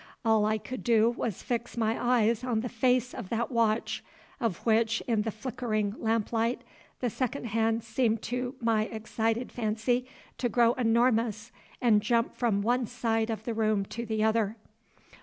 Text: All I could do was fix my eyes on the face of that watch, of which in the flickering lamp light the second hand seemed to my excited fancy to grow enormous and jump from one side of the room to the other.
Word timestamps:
All 0.25 0.47
I 0.47 0.57
could 0.57 0.83
do 0.83 1.11
was 1.11 1.43
fix 1.43 1.77
my 1.77 1.95
eyes 2.03 2.43
on 2.43 2.61
the 2.61 2.69
face 2.69 3.13
of 3.13 3.29
that 3.29 3.51
watch, 3.51 4.03
of 4.39 4.57
which 4.65 5.01
in 5.01 5.21
the 5.21 5.29
flickering 5.29 5.93
lamp 5.99 6.33
light 6.33 6.63
the 7.01 7.09
second 7.11 7.43
hand 7.45 7.83
seemed 7.83 8.23
to 8.23 8.55
my 8.59 8.85
excited 8.85 9.51
fancy 9.51 10.07
to 10.39 10.49
grow 10.49 10.73
enormous 10.73 11.51
and 11.79 12.01
jump 12.01 12.33
from 12.33 12.63
one 12.63 12.87
side 12.87 13.29
of 13.29 13.43
the 13.45 13.53
room 13.53 13.85
to 13.93 14.03
the 14.07 14.23
other. 14.23 14.55